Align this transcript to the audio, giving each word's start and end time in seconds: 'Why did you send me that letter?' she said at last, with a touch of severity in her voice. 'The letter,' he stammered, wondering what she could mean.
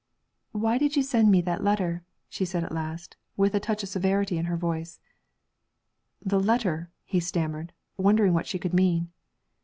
'Why 0.51 0.79
did 0.79 0.95
you 0.95 1.03
send 1.03 1.29
me 1.29 1.41
that 1.41 1.63
letter?' 1.63 2.03
she 2.27 2.43
said 2.43 2.63
at 2.63 2.71
last, 2.71 3.17
with 3.37 3.53
a 3.53 3.59
touch 3.59 3.83
of 3.83 3.89
severity 3.89 4.35
in 4.39 4.45
her 4.45 4.57
voice. 4.57 4.99
'The 6.25 6.39
letter,' 6.39 6.89
he 7.05 7.19
stammered, 7.19 7.71
wondering 7.97 8.33
what 8.33 8.47
she 8.47 8.57
could 8.57 8.73
mean. 8.73 9.11